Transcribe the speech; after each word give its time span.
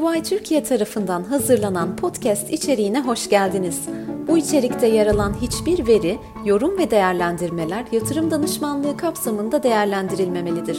EY 0.00 0.22
Türkiye 0.22 0.62
tarafından 0.62 1.24
hazırlanan 1.24 1.96
podcast 1.96 2.50
içeriğine 2.50 3.00
hoş 3.00 3.28
geldiniz. 3.28 3.80
Bu 4.28 4.38
içerikte 4.38 4.86
yer 4.86 5.06
alan 5.06 5.34
hiçbir 5.40 5.86
veri, 5.86 6.18
yorum 6.44 6.78
ve 6.78 6.90
değerlendirmeler 6.90 7.84
yatırım 7.92 8.30
danışmanlığı 8.30 8.96
kapsamında 8.96 9.62
değerlendirilmemelidir. 9.62 10.78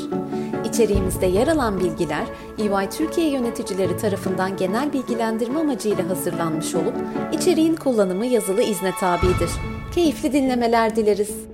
İçeriğimizde 0.70 1.26
yer 1.26 1.48
alan 1.48 1.80
bilgiler, 1.80 2.26
EY 2.58 2.90
Türkiye 2.90 3.30
yöneticileri 3.30 3.98
tarafından 3.98 4.58
genel 4.58 4.94
bilgilendirme 4.94 5.60
amacıyla 5.60 6.10
hazırlanmış 6.10 6.76
olup, 6.76 6.96
içeriğin 7.32 7.76
kullanımı 7.76 8.26
yazılı 8.26 8.62
izne 8.62 8.92
tabidir. 9.00 9.50
Keyifli 9.96 10.34
dinlemeler 10.34 10.96
dileriz. 10.96 11.51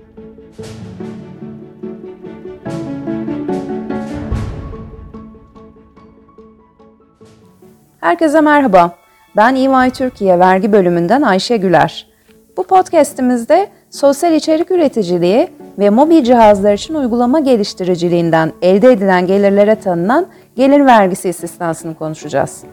Herkese 8.08 8.40
merhaba. 8.40 8.92
Ben 9.36 9.54
EY 9.54 9.90
Türkiye 9.90 10.38
Vergi 10.38 10.72
Bölümünden 10.72 11.22
Ayşe 11.22 11.56
Güler. 11.56 12.06
Bu 12.56 12.62
podcast'imizde 12.62 13.68
sosyal 13.90 14.32
içerik 14.32 14.70
üreticiliği 14.70 15.48
ve 15.78 15.90
mobil 15.90 16.24
cihazlar 16.24 16.72
için 16.72 16.94
uygulama 16.94 17.40
geliştiriciliğinden 17.40 18.52
elde 18.62 18.92
edilen 18.92 19.26
gelirlere 19.26 19.74
tanınan 19.74 20.26
gelir 20.56 20.86
vergisi 20.86 21.28
istisnasını 21.28 21.94
konuşacağız. 21.94 22.64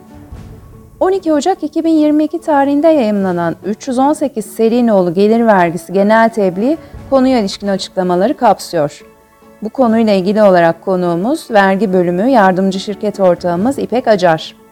12 1.00 1.34
Ocak 1.34 1.64
2022 1.64 2.42
tarihinde 2.42 2.88
yayımlanan 2.88 3.56
318 3.66 4.46
seri 4.46 4.88
nolu 4.88 5.14
gelir 5.14 5.46
vergisi 5.46 5.94
genel 5.94 6.30
tebliğ 6.30 6.78
konuya 7.10 7.40
ilişkin 7.40 7.68
açıklamaları 7.68 8.38
kapsıyor. 8.38 9.02
Bu 9.62 9.70
konuyla 9.70 10.14
ilgili 10.14 10.44
olarak 10.44 10.82
konuğumuz 10.86 11.52
vergi 11.52 11.94
bölümü 11.94 12.30
yardımcı 12.30 12.80
şirket 12.80 13.20
ortağımız 13.20 13.80
İpek 13.80 14.08
Acar. 14.08 14.65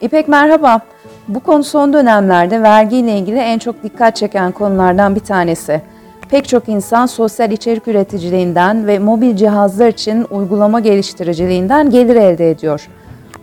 İpek 0.00 0.28
merhaba. 0.28 0.80
Bu 1.28 1.40
konu 1.40 1.64
son 1.64 1.92
dönemlerde 1.92 2.62
vergi 2.62 2.96
ile 2.96 3.18
ilgili 3.18 3.38
en 3.38 3.58
çok 3.58 3.82
dikkat 3.82 4.16
çeken 4.16 4.52
konulardan 4.52 5.14
bir 5.14 5.20
tanesi. 5.20 5.82
Pek 6.30 6.48
çok 6.48 6.68
insan 6.68 7.06
sosyal 7.06 7.50
içerik 7.50 7.88
üreticiliğinden 7.88 8.86
ve 8.86 8.98
mobil 8.98 9.36
cihazlar 9.36 9.88
için 9.88 10.26
uygulama 10.30 10.80
geliştiriciliğinden 10.80 11.90
gelir 11.90 12.16
elde 12.16 12.50
ediyor. 12.50 12.88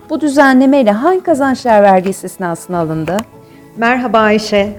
Bu 0.09 0.21
düzenlemeyle 0.21 0.91
hangi 0.91 1.23
kazançlar 1.23 1.83
vergi 1.83 2.09
istisnasına 2.09 2.79
alındı? 2.79 3.17
Merhaba 3.77 4.19
Ayşe. 4.19 4.69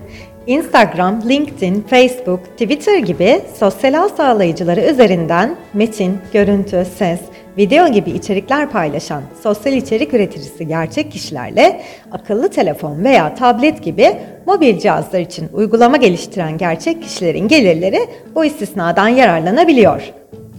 Instagram, 0.47 1.23
LinkedIn, 1.29 1.85
Facebook, 1.91 2.45
Twitter 2.45 2.99
gibi 2.99 3.43
sosyal 3.59 4.05
ağ 4.05 4.09
sağlayıcıları 4.09 4.81
üzerinden 4.81 5.57
metin, 5.75 6.19
görüntü, 6.33 6.87
ses, 6.99 7.21
video 7.59 7.89
gibi 7.89 8.11
içerikler 8.11 8.71
paylaşan 8.71 9.23
sosyal 9.43 9.75
içerik 9.75 10.15
üreticisi 10.15 10.69
gerçek 10.69 11.13
kişilerle 11.13 11.83
akıllı 12.13 12.49
telefon 12.49 13.05
veya 13.05 13.35
tablet 13.35 13.83
gibi 13.83 14.17
mobil 14.47 14.79
cihazlar 14.79 15.21
için 15.21 15.49
uygulama 15.53 15.97
geliştiren 15.97 16.59
gerçek 16.59 17.03
kişilerin 17.03 17.49
gelirleri 17.49 18.01
bu 18.35 18.45
istisnadan 18.45 19.09
yararlanabiliyor. 19.09 20.13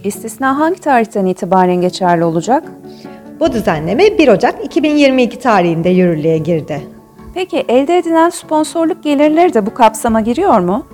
İstisna 0.04 0.60
hangi 0.60 0.80
tarihten 0.80 1.26
itibaren 1.26 1.82
geçerli 1.82 2.24
olacak? 2.24 2.64
Bu 3.40 3.54
düzenleme 3.54 4.18
1 4.18 4.28
Ocak 4.28 4.66
2022 4.66 5.40
tarihinde 5.40 5.90
yürürlüğe 5.90 6.38
girdi. 6.38 6.82
Peki 7.34 7.66
elde 7.68 7.98
edilen 7.98 8.30
sponsorluk 8.30 9.04
gelirleri 9.04 9.54
de 9.54 9.66
bu 9.66 9.74
kapsama 9.74 10.22
giriyor 10.22 10.60
mu? 10.60 10.88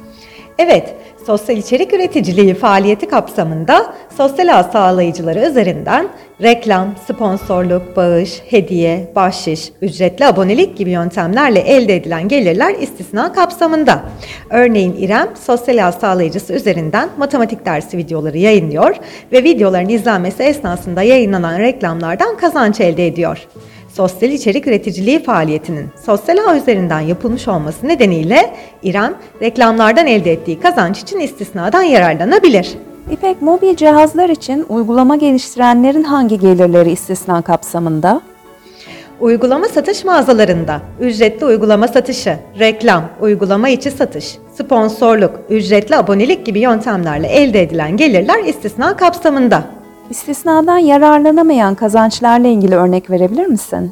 Evet, 0.61 0.95
sosyal 1.25 1.57
içerik 1.57 1.93
üreticiliği 1.93 2.53
faaliyeti 2.53 3.07
kapsamında 3.07 3.93
sosyal 4.17 4.59
ağ 4.59 4.63
sağlayıcıları 4.63 5.39
üzerinden 5.39 6.07
reklam, 6.41 6.95
sponsorluk, 7.07 7.95
bağış, 7.95 8.41
hediye, 8.49 9.11
bahşiş, 9.15 9.71
ücretli 9.81 10.25
abonelik 10.25 10.77
gibi 10.77 10.89
yöntemlerle 10.92 11.59
elde 11.59 11.95
edilen 11.95 12.27
gelirler 12.27 12.75
istisna 12.80 13.33
kapsamında. 13.33 14.03
Örneğin 14.49 14.95
İrem, 14.97 15.30
sosyal 15.45 15.87
ağ 15.87 15.92
sağlayıcısı 15.92 16.53
üzerinden 16.53 17.09
matematik 17.17 17.65
dersi 17.65 17.97
videoları 17.97 18.37
yayınlıyor 18.37 18.95
ve 19.31 19.43
videoların 19.43 19.89
izlenmesi 19.89 20.43
esnasında 20.43 21.03
yayınlanan 21.03 21.59
reklamlardan 21.59 22.37
kazanç 22.37 22.80
elde 22.80 23.08
ediyor 23.08 23.47
sosyal 23.94 24.32
içerik 24.32 24.67
üreticiliği 24.67 25.23
faaliyetinin 25.23 25.89
sosyal 26.05 26.38
ağ 26.48 26.58
üzerinden 26.58 27.00
yapılmış 27.00 27.48
olması 27.48 27.88
nedeniyle 27.88 28.54
İrem 28.83 29.14
reklamlardan 29.42 30.08
elde 30.08 30.32
ettiği 30.32 30.60
kazanç 30.60 31.00
için 31.00 31.20
istisnadan 31.20 31.83
yararlanabilir. 31.83 32.70
İpek 33.11 33.42
mobil 33.42 33.76
cihazlar 33.76 34.30
için 34.30 34.66
uygulama 34.70 35.16
geliştirenlerin 35.16 36.04
hangi 36.04 36.39
gelirleri 36.39 36.92
istisna 36.92 37.42
kapsamında? 37.42 38.22
Uygulama 39.20 39.67
satış 39.67 40.04
mağazalarında 40.04 40.82
ücretli 41.00 41.45
uygulama 41.45 41.88
satışı, 41.88 42.38
reklam, 42.60 43.04
uygulama 43.21 43.70
içi 43.70 43.92
satış, 43.92 44.38
sponsorluk, 44.54 45.39
ücretli 45.50 45.95
abonelik 45.95 46.45
gibi 46.45 46.60
yöntemlerle 46.60 47.27
elde 47.27 47.61
edilen 47.61 47.98
gelirler 47.98 48.44
istisna 48.44 48.98
kapsamında. 48.98 49.78
İstisnadan 50.09 50.77
yararlanamayan 50.77 51.75
kazançlarla 51.75 52.47
ilgili 52.47 52.75
örnek 52.75 53.09
verebilir 53.09 53.45
misin? 53.45 53.92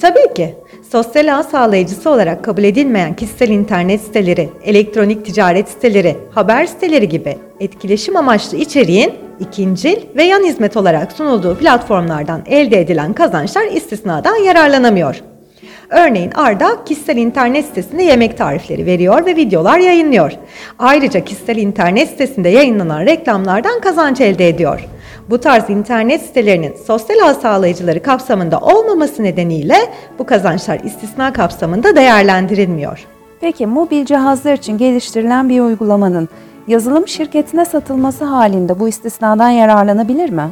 Tabii 0.00 0.34
ki. 0.34 0.54
Sosyal 0.92 1.38
ağ 1.38 1.42
sağlayıcısı 1.42 2.10
olarak 2.10 2.44
kabul 2.44 2.64
edilmeyen 2.64 3.16
kişisel 3.16 3.48
internet 3.48 4.00
siteleri, 4.00 4.48
elektronik 4.64 5.26
ticaret 5.26 5.68
siteleri, 5.68 6.16
haber 6.30 6.66
siteleri 6.66 7.08
gibi 7.08 7.38
etkileşim 7.60 8.16
amaçlı 8.16 8.56
içeriğin 8.56 9.12
ikincil 9.40 9.96
ve 10.16 10.24
yan 10.24 10.44
hizmet 10.44 10.76
olarak 10.76 11.12
sunulduğu 11.12 11.56
platformlardan 11.58 12.42
elde 12.46 12.80
edilen 12.80 13.12
kazançlar 13.12 13.64
istisnadan 13.64 14.36
yararlanamıyor. 14.36 15.22
Örneğin 15.90 16.30
Arda 16.30 16.84
kişisel 16.84 17.16
internet 17.16 17.64
sitesinde 17.64 18.02
yemek 18.02 18.38
tarifleri 18.38 18.86
veriyor 18.86 19.26
ve 19.26 19.36
videolar 19.36 19.78
yayınlıyor. 19.78 20.32
Ayrıca 20.78 21.24
kişisel 21.24 21.56
internet 21.56 22.08
sitesinde 22.08 22.48
yayınlanan 22.48 23.06
reklamlardan 23.06 23.80
kazanç 23.80 24.20
elde 24.20 24.48
ediyor. 24.48 24.88
Bu 25.30 25.38
tarz 25.38 25.70
internet 25.70 26.22
sitelerinin 26.22 26.74
sosyal 26.86 27.28
ağ 27.28 27.34
sağlayıcıları 27.34 28.02
kapsamında 28.02 28.60
olmaması 28.60 29.22
nedeniyle 29.22 29.76
bu 30.18 30.26
kazançlar 30.26 30.80
istisna 30.80 31.32
kapsamında 31.32 31.96
değerlendirilmiyor. 31.96 33.06
Peki 33.40 33.66
mobil 33.66 34.04
cihazlar 34.04 34.52
için 34.52 34.78
geliştirilen 34.78 35.48
bir 35.48 35.60
uygulamanın 35.60 36.28
yazılım 36.68 37.08
şirketine 37.08 37.64
satılması 37.64 38.24
halinde 38.24 38.80
bu 38.80 38.88
istisnadan 38.88 39.50
yararlanabilir 39.50 40.30
mi? 40.30 40.48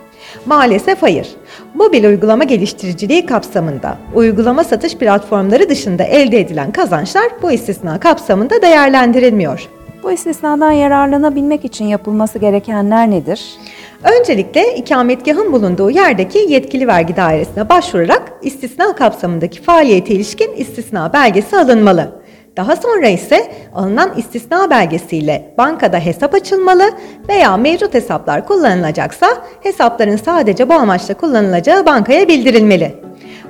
Maalesef 0.46 1.02
hayır. 1.02 1.28
Mobil 1.74 2.04
uygulama 2.04 2.44
geliştiriciliği 2.44 3.26
kapsamında 3.26 3.98
uygulama 4.14 4.64
satış 4.64 4.96
platformları 4.96 5.68
dışında 5.68 6.02
elde 6.02 6.40
edilen 6.40 6.72
kazançlar 6.72 7.28
bu 7.42 7.52
istisna 7.52 8.00
kapsamında 8.00 8.62
değerlendirilmiyor. 8.62 9.68
Bu 10.02 10.12
istisnadan 10.12 10.72
yararlanabilmek 10.72 11.64
için 11.64 11.84
yapılması 11.84 12.38
gerekenler 12.38 13.10
nedir? 13.10 13.56
Öncelikle 14.06 14.74
ikametgahın 14.74 15.52
bulunduğu 15.52 15.90
yerdeki 15.90 16.38
yetkili 16.48 16.86
vergi 16.86 17.16
dairesine 17.16 17.68
başvurarak 17.68 18.32
istisna 18.42 18.94
kapsamındaki 18.94 19.62
faaliyete 19.62 20.14
ilişkin 20.14 20.52
istisna 20.56 21.12
belgesi 21.12 21.56
alınmalı. 21.56 22.22
Daha 22.56 22.76
sonra 22.76 23.08
ise 23.08 23.52
alınan 23.74 24.10
istisna 24.16 24.70
belgesiyle 24.70 25.54
bankada 25.58 25.98
hesap 25.98 26.34
açılmalı 26.34 26.82
veya 27.28 27.56
mevcut 27.56 27.94
hesaplar 27.94 28.46
kullanılacaksa 28.46 29.26
hesapların 29.62 30.16
sadece 30.16 30.68
bu 30.68 30.74
amaçla 30.74 31.14
kullanılacağı 31.14 31.86
bankaya 31.86 32.28
bildirilmeli. 32.28 32.94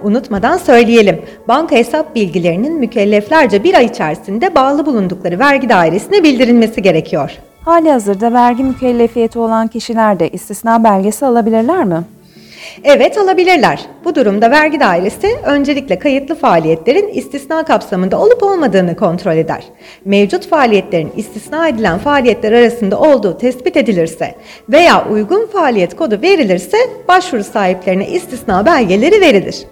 Unutmadan 0.02 0.56
söyleyelim, 0.56 1.22
banka 1.48 1.76
hesap 1.76 2.14
bilgilerinin 2.14 2.78
mükelleflerce 2.78 3.64
bir 3.64 3.74
ay 3.74 3.84
içerisinde 3.84 4.54
bağlı 4.54 4.86
bulundukları 4.86 5.38
vergi 5.38 5.68
dairesine 5.68 6.22
bildirilmesi 6.22 6.82
gerekiyor. 6.82 7.30
Hali 7.66 7.90
hazırda 7.90 8.32
vergi 8.32 8.64
mükellefiyeti 8.64 9.38
olan 9.38 9.68
kişiler 9.68 10.20
de 10.20 10.28
istisna 10.28 10.84
belgesi 10.84 11.26
alabilirler 11.26 11.84
mi? 11.84 12.02
Evet 12.84 13.18
alabilirler. 13.18 13.86
Bu 14.04 14.14
durumda 14.14 14.50
vergi 14.50 14.80
dairesi 14.80 15.36
öncelikle 15.44 15.98
kayıtlı 15.98 16.34
faaliyetlerin 16.34 17.08
istisna 17.08 17.64
kapsamında 17.64 18.20
olup 18.20 18.42
olmadığını 18.42 18.96
kontrol 18.96 19.36
eder. 19.36 19.64
Mevcut 20.04 20.48
faaliyetlerin 20.48 21.12
istisna 21.16 21.68
edilen 21.68 21.98
faaliyetler 21.98 22.52
arasında 22.52 23.00
olduğu 23.00 23.38
tespit 23.38 23.76
edilirse 23.76 24.34
veya 24.68 25.08
uygun 25.10 25.46
faaliyet 25.46 25.96
kodu 25.96 26.22
verilirse 26.22 26.78
başvuru 27.08 27.44
sahiplerine 27.44 28.08
istisna 28.08 28.66
belgeleri 28.66 29.20
verilir. 29.20 29.66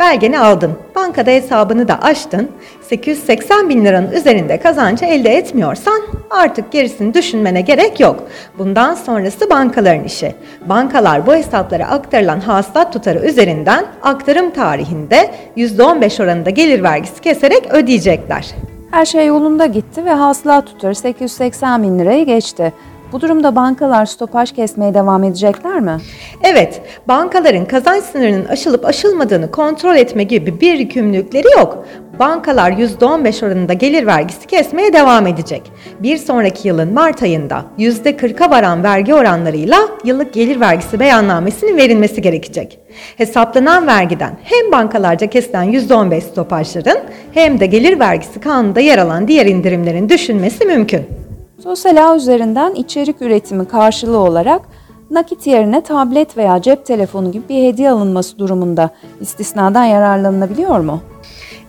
Belgeni 0.00 0.38
aldın, 0.38 0.72
bankada 0.94 1.30
hesabını 1.30 1.88
da 1.88 2.02
açtın, 2.02 2.50
880 2.82 3.68
bin 3.68 3.84
liranın 3.84 4.10
üzerinde 4.10 4.60
kazancı 4.60 5.04
elde 5.04 5.36
etmiyorsan 5.36 6.02
artık 6.30 6.72
gerisini 6.72 7.14
düşünmene 7.14 7.60
gerek 7.60 8.00
yok. 8.00 8.22
Bundan 8.58 8.94
sonrası 8.94 9.50
bankaların 9.50 10.04
işi. 10.04 10.34
Bankalar 10.66 11.26
bu 11.26 11.34
hesaplara 11.34 11.86
aktarılan 11.86 12.40
hasılat 12.40 12.92
tutarı 12.92 13.18
üzerinden 13.18 13.86
aktarım 14.02 14.50
tarihinde 14.50 15.30
%15 15.56 16.22
oranında 16.22 16.50
gelir 16.50 16.82
vergisi 16.82 17.20
keserek 17.20 17.66
ödeyecekler. 17.70 18.54
Her 18.90 19.06
şey 19.06 19.26
yolunda 19.26 19.66
gitti 19.66 20.04
ve 20.04 20.10
hasılat 20.10 20.66
tutarı 20.66 20.94
880 20.94 21.82
bin 21.82 21.98
lirayı 21.98 22.26
geçti. 22.26 22.72
Bu 23.12 23.20
durumda 23.20 23.56
bankalar 23.56 24.06
stopaj 24.06 24.52
kesmeye 24.52 24.94
devam 24.94 25.24
edecekler 25.24 25.80
mi? 25.80 25.96
Evet, 26.42 26.82
bankaların 27.08 27.64
kazanç 27.64 28.04
sınırının 28.04 28.44
aşılıp 28.44 28.86
aşılmadığını 28.86 29.50
kontrol 29.50 29.96
etme 29.96 30.24
gibi 30.24 30.60
bir 30.60 30.78
yükümlülükleri 30.78 31.46
yok. 31.56 31.86
Bankalar 32.18 32.70
%15 32.70 33.46
oranında 33.46 33.72
gelir 33.72 34.06
vergisi 34.06 34.46
kesmeye 34.46 34.92
devam 34.92 35.26
edecek. 35.26 35.62
Bir 36.00 36.16
sonraki 36.16 36.68
yılın 36.68 36.94
Mart 36.94 37.22
ayında 37.22 37.64
%40'a 37.78 38.50
varan 38.50 38.82
vergi 38.82 39.14
oranlarıyla 39.14 39.78
yıllık 40.04 40.32
gelir 40.32 40.60
vergisi 40.60 41.00
beyannamesinin 41.00 41.76
verilmesi 41.76 42.22
gerekecek. 42.22 42.78
Hesaplanan 43.16 43.86
vergiden 43.86 44.38
hem 44.42 44.72
bankalarca 44.72 45.26
kesilen 45.26 45.72
%15 45.72 46.20
stopajların 46.20 46.98
hem 47.32 47.60
de 47.60 47.66
gelir 47.66 47.98
vergisi 47.98 48.40
kanunda 48.40 48.80
yer 48.80 48.98
alan 48.98 49.28
diğer 49.28 49.46
indirimlerin 49.46 50.08
düşünmesi 50.08 50.64
mümkün. 50.64 51.25
Sosyal 51.66 52.10
ağ 52.10 52.16
üzerinden 52.16 52.74
içerik 52.74 53.22
üretimi 53.22 53.68
karşılığı 53.68 54.18
olarak 54.18 54.62
nakit 55.10 55.46
yerine 55.46 55.80
tablet 55.80 56.36
veya 56.36 56.62
cep 56.62 56.86
telefonu 56.86 57.32
gibi 57.32 57.48
bir 57.48 57.64
hediye 57.64 57.90
alınması 57.90 58.38
durumunda 58.38 58.90
istisnadan 59.20 59.84
yararlanılabiliyor 59.84 60.80
mu? 60.80 61.00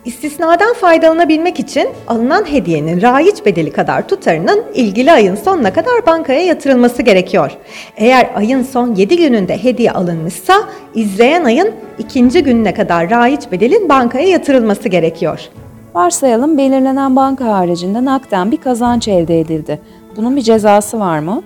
İstisnadan 0.06 0.74
faydalanabilmek 0.74 1.60
için 1.60 1.90
alınan 2.08 2.52
hediyenin 2.52 3.02
raiç 3.02 3.46
bedeli 3.46 3.72
kadar 3.72 4.08
tutarının 4.08 4.64
ilgili 4.74 5.12
ayın 5.12 5.36
sonuna 5.36 5.74
kadar 5.74 6.06
bankaya 6.06 6.46
yatırılması 6.46 7.02
gerekiyor. 7.02 7.52
Eğer 7.96 8.32
ayın 8.36 8.64
son 8.64 8.96
7 8.96 9.18
gününde 9.18 9.64
hediye 9.64 9.92
alınmışsa 9.92 10.54
izleyen 10.96 11.44
ayın 11.44 11.72
ikinci 12.00 12.44
gününe 12.44 12.74
kadar 12.74 13.10
raiç 13.10 13.52
bedelin 13.52 13.90
bankaya 13.90 14.28
yatırılması 14.28 14.90
gerekiyor. 14.90 15.50
Varsayalım 15.98 16.58
belirlenen 16.58 17.16
banka 17.16 17.46
haricinde 17.46 18.06
nakden 18.06 18.52
bir 18.52 18.58
kazanç 18.58 19.08
elde 19.08 19.40
edildi. 19.40 19.80
Bunun 20.18 20.36
bir 20.36 20.42
cezası 20.42 21.00
var 21.00 21.20
mı? 21.20 21.44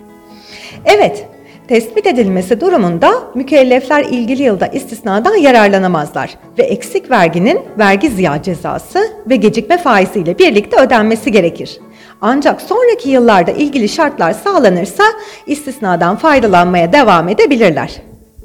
Evet, 0.85 1.27
tespit 1.67 2.07
edilmesi 2.07 2.61
durumunda 2.61 3.11
mükellefler 3.35 4.03
ilgili 4.03 4.43
yılda 4.43 4.67
istisnadan 4.67 5.35
yararlanamazlar 5.35 6.37
ve 6.57 6.63
eksik 6.63 7.11
verginin 7.11 7.59
vergi 7.77 8.09
ziya 8.09 8.43
cezası 8.43 8.99
ve 9.29 9.35
gecikme 9.35 9.77
faiziyle 9.77 10.39
birlikte 10.39 10.81
ödenmesi 10.81 11.31
gerekir. 11.31 11.79
Ancak 12.21 12.61
sonraki 12.61 13.09
yıllarda 13.09 13.51
ilgili 13.51 13.89
şartlar 13.89 14.33
sağlanırsa 14.33 15.03
istisnadan 15.47 16.15
faydalanmaya 16.15 16.93
devam 16.93 17.29
edebilirler. 17.29 18.01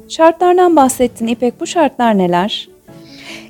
Şartlardan 0.09 0.75
bahsettin 0.75 1.27
İpek. 1.27 1.59
Bu 1.59 1.67
şartlar 1.67 2.17
neler? 2.17 2.76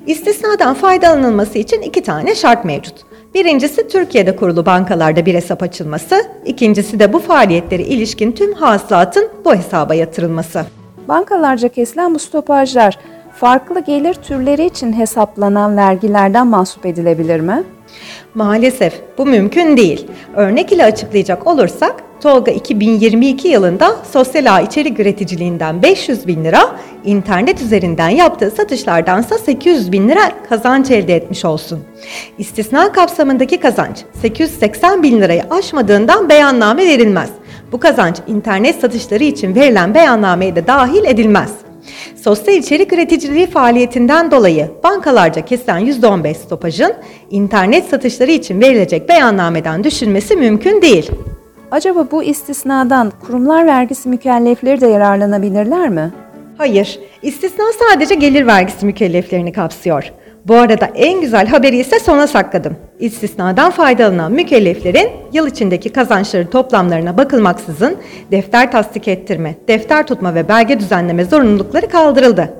İstisnadan 0.06 0.74
faydalanılması 0.74 1.58
için 1.58 1.82
iki 1.82 2.02
tane 2.02 2.34
şart 2.34 2.64
mevcut. 2.64 2.94
Birincisi 3.34 3.88
Türkiye'de 3.88 4.36
kurulu 4.36 4.66
bankalarda 4.66 5.26
bir 5.26 5.34
hesap 5.34 5.62
açılması, 5.62 6.22
ikincisi 6.44 7.00
de 7.00 7.12
bu 7.12 7.18
faaliyetleri 7.18 7.82
ilişkin 7.82 8.32
tüm 8.32 8.52
hasılatın 8.52 9.28
bu 9.44 9.54
hesaba 9.54 9.94
yatırılması. 9.94 10.64
Bankalarca 11.08 11.68
kesilen 11.68 12.14
bu 12.14 12.18
stopajlar 12.18 12.98
farklı 13.34 13.80
gelir 13.80 14.14
türleri 14.14 14.64
için 14.64 14.92
hesaplanan 14.92 15.76
vergilerden 15.76 16.46
mahsup 16.46 16.86
edilebilir 16.86 17.40
mi? 17.40 17.62
Maalesef 18.34 19.00
bu 19.18 19.26
mümkün 19.26 19.76
değil. 19.76 20.06
Örnek 20.36 20.72
ile 20.72 20.84
açıklayacak 20.84 21.46
olursak 21.46 21.94
Tolga 22.20 22.52
2022 22.52 23.48
yılında 23.48 23.96
sosyal 24.12 24.56
ağ 24.56 24.60
içerik 24.60 25.00
üreticiliğinden 25.00 25.82
500 25.82 26.26
bin 26.26 26.44
lira, 26.44 26.76
internet 27.04 27.62
üzerinden 27.62 28.08
yaptığı 28.08 28.50
satışlardansa 28.50 29.38
800 29.38 29.92
bin 29.92 30.08
lira 30.08 30.32
kazanç 30.48 30.90
elde 30.90 31.16
etmiş 31.16 31.44
olsun. 31.44 31.80
İstisna 32.38 32.92
kapsamındaki 32.92 33.60
kazanç 33.60 34.04
880 34.22 35.02
bin 35.02 35.20
lirayı 35.20 35.42
aşmadığından 35.50 36.28
beyanname 36.28 36.86
verilmez. 36.86 37.30
Bu 37.72 37.80
kazanç 37.80 38.16
internet 38.26 38.80
satışları 38.80 39.24
için 39.24 39.54
verilen 39.54 39.94
beyannameye 39.94 40.56
de 40.56 40.66
dahil 40.66 41.04
edilmez. 41.04 41.50
Sosyal 42.22 42.56
içerik 42.56 42.92
üreticiliği 42.92 43.46
faaliyetinden 43.46 44.30
dolayı 44.30 44.70
bankalarca 44.84 45.44
kesilen 45.44 45.86
%15 45.86 46.34
stopajın 46.34 46.94
internet 47.30 47.88
satışları 47.88 48.30
için 48.30 48.60
verilecek 48.60 49.08
beyannameden 49.08 49.84
düşülmesi 49.84 50.36
mümkün 50.36 50.82
değil. 50.82 51.10
Acaba 51.70 52.06
bu 52.10 52.22
istisnadan 52.22 53.12
kurumlar 53.26 53.66
vergisi 53.66 54.08
mükellefleri 54.08 54.80
de 54.80 54.86
yararlanabilirler 54.86 55.88
mi? 55.88 56.12
Hayır, 56.58 57.00
istisna 57.22 57.64
sadece 57.78 58.14
gelir 58.14 58.46
vergisi 58.46 58.86
mükelleflerini 58.86 59.52
kapsıyor. 59.52 60.12
Bu 60.46 60.54
arada 60.54 60.86
en 60.94 61.20
güzel 61.20 61.46
haberi 61.46 61.76
ise 61.76 61.98
sona 61.98 62.26
sakladım. 62.26 62.76
İstisnadan 62.98 63.70
faydalanan 63.70 64.32
mükelleflerin 64.32 65.08
yıl 65.32 65.46
içindeki 65.46 65.92
kazançları 65.92 66.50
toplamlarına 66.50 67.16
bakılmaksızın 67.16 67.96
defter 68.30 68.72
tasdik 68.72 69.08
ettirme, 69.08 69.54
defter 69.68 70.06
tutma 70.06 70.34
ve 70.34 70.48
belge 70.48 70.80
düzenleme 70.80 71.24
zorunlulukları 71.24 71.88
kaldırıldı. 71.88 72.54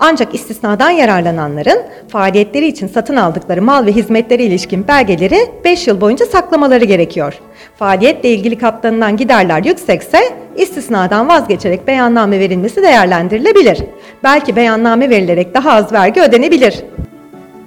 Ancak 0.00 0.34
istisnadan 0.34 0.90
yararlananların 0.90 1.82
faaliyetleri 2.08 2.66
için 2.66 2.86
satın 2.86 3.16
aldıkları 3.16 3.62
mal 3.62 3.86
ve 3.86 3.92
hizmetlere 3.92 4.44
ilişkin 4.44 4.88
belgeleri 4.88 5.50
5 5.64 5.86
yıl 5.86 6.00
boyunca 6.00 6.26
saklamaları 6.26 6.84
gerekiyor. 6.84 7.34
Faaliyetle 7.76 8.28
ilgili 8.28 8.58
katlanılan 8.58 9.16
giderler 9.16 9.64
yüksekse 9.64 10.18
istisnadan 10.56 11.28
vazgeçerek 11.28 11.86
beyanname 11.86 12.38
verilmesi 12.38 12.82
değerlendirilebilir. 12.82 13.78
Belki 14.24 14.56
beyanname 14.56 15.10
verilerek 15.10 15.54
daha 15.54 15.72
az 15.72 15.92
vergi 15.92 16.20
ödenebilir. 16.20 16.84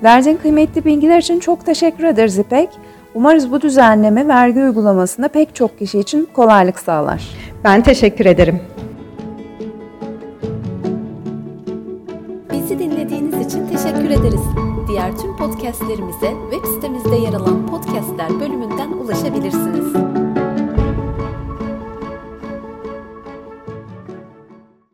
Verdiğin 0.04 0.38
kıymetli 0.38 0.86
bilgiler 0.86 1.18
için 1.18 1.40
çok 1.40 1.66
teşekkür 1.66 2.04
ederiz 2.04 2.38
İpek. 2.38 2.70
Umarız 3.14 3.52
bu 3.52 3.62
düzenleme 3.62 4.28
vergi 4.28 4.60
uygulamasında 4.60 5.28
pek 5.28 5.56
çok 5.56 5.80
kişi 5.80 6.00
için 6.00 6.30
kolaylık 6.34 6.80
sağlar. 6.80 7.22
Ben 7.64 7.82
teşekkür 7.82 8.26
ederim. 8.26 8.62
Dinlediğiniz 13.10 13.48
için 13.48 13.68
teşekkür 13.68 14.10
ederiz. 14.10 14.42
Diğer 14.88 15.18
tüm 15.18 15.38
podcastlerimize 15.38 16.34
web 16.52 16.66
sitemizde 16.66 17.16
yer 17.16 17.34
alan 17.34 17.68
podcastler 17.68 18.40
bölümünden 18.40 18.92
ulaşabilirsiniz. 18.92 20.07